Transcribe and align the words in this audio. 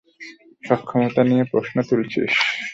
সক্ষমতা 0.63 1.21
নিয়ে 1.23 1.43
প্রশ্ন 1.51 1.75
তুলছিস? 1.89 2.33